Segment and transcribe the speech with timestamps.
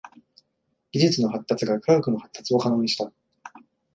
[0.93, 3.11] 技術の発達が科学の発達を可能にした。